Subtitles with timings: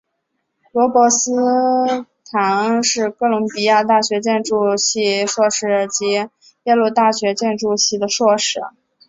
[0.71, 1.31] 罗伯特斯
[2.25, 6.11] 坦恩是哥伦比亚大学建筑系硕士以及
[6.63, 8.59] 耶鲁大学建筑系的硕士。